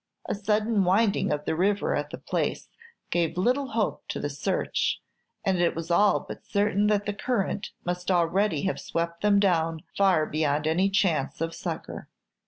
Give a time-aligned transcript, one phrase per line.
[0.27, 2.67] A sudden winding of the river at the place
[3.11, 4.99] gave little hope to the search,
[5.45, 9.81] and it was all but certain that the current must already have swept them down
[9.95, 12.09] far beyond any chance of succor.